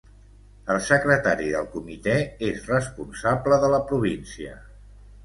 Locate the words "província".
3.93-4.57